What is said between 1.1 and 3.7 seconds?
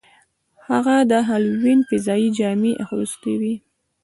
د هالووین فضايي جامې اغوستې وې